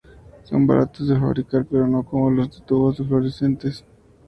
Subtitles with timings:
[0.45, 3.85] Son baratos de fabricar, pero no como los de tubos fluorescentes.